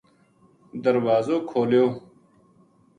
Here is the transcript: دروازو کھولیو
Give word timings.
دروازو 0.83 1.35
کھولیو 1.49 1.85